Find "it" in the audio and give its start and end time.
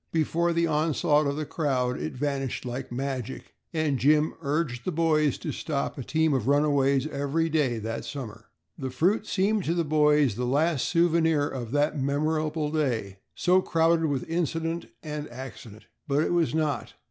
1.99-2.13, 16.23-16.33